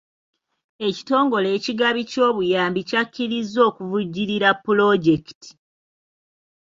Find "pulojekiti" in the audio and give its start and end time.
4.63-5.49